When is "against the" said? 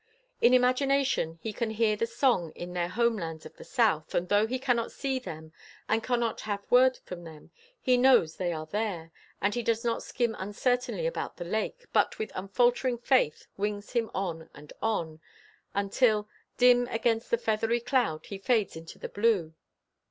16.87-17.37